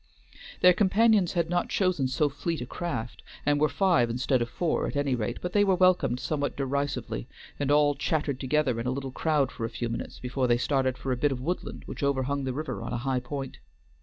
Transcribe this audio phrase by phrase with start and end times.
[0.61, 4.87] Their companions had not chosen so fleet a craft, and were five instead of four
[4.87, 7.27] at any rate, but they were welcomed somewhat derisively,
[7.59, 10.97] and all chattered together in a little crowd for a few minutes before they started
[10.97, 13.59] for a bit of woodland which overhung the river on a high point.